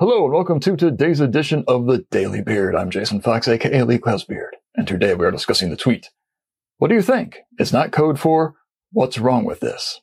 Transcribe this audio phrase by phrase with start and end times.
[0.00, 2.76] Hello and welcome to today's edition of the Daily Beard.
[2.76, 6.10] I'm Jason Fox, aka Lee Beard, and today we are discussing the tweet.
[6.76, 7.38] What do you think?
[7.58, 8.54] It's not code for
[8.92, 10.00] what's wrong with this.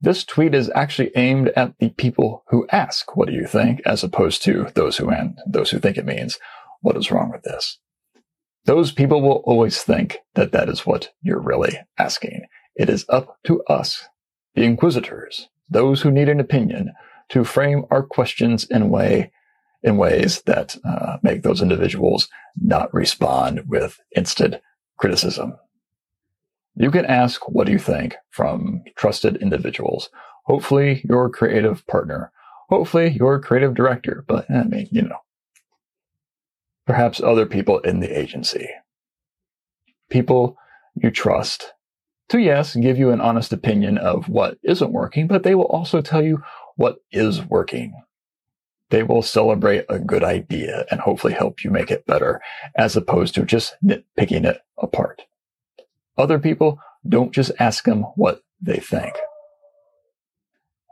[0.00, 4.02] This tweet is actually aimed at the people who ask, what do you think, as
[4.02, 6.38] opposed to those who and those who think it means,
[6.80, 7.78] what is wrong with this?
[8.64, 12.46] Those people will always think that that is what you're really asking.
[12.76, 14.08] It is up to us,
[14.54, 16.94] the inquisitors, those who need an opinion,
[17.30, 19.30] to frame our questions in way
[19.82, 22.28] in ways that uh, make those individuals
[22.60, 24.56] not respond with instant
[24.96, 25.54] criticism.
[26.74, 30.08] You can ask what do you think from trusted individuals.
[30.44, 32.32] Hopefully your creative partner.
[32.70, 34.24] Hopefully your creative director.
[34.26, 35.18] But I mean, you know,
[36.86, 38.68] perhaps other people in the agency.
[40.08, 40.56] People
[40.94, 41.74] you trust
[42.30, 46.00] to yes, give you an honest opinion of what isn't working, but they will also
[46.00, 46.42] tell you
[46.76, 47.94] what is working.
[48.90, 52.40] They will celebrate a good idea and hopefully help you make it better
[52.76, 55.22] as opposed to just nitpicking it apart.
[56.16, 59.14] Other people don't just ask them what they think.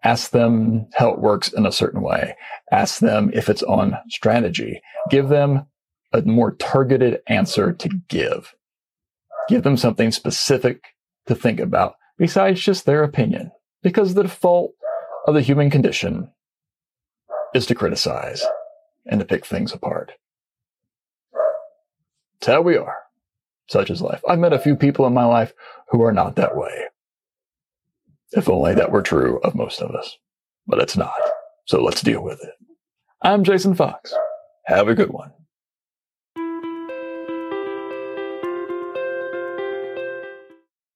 [0.04, 2.36] Ask them how it works in a certain way.
[2.72, 4.80] Ask them if it's on strategy.
[5.10, 5.66] Give them
[6.12, 8.54] a more targeted answer to give.
[9.48, 10.82] Give them something specific
[11.26, 13.52] to think about besides just their opinion.
[13.82, 14.72] Because the default
[15.26, 16.30] of the human condition
[17.54, 18.44] is to criticize
[19.06, 20.12] and to pick things apart.
[22.38, 22.96] It's how we are.
[23.68, 24.20] Such is life.
[24.28, 25.52] I've met a few people in my life
[25.90, 26.86] who are not that way.
[28.32, 30.16] If only that were true of most of us.
[30.66, 31.14] But it's not.
[31.66, 32.54] So let's deal with it.
[33.22, 34.14] I'm Jason Fox.
[34.66, 35.32] Have a good one.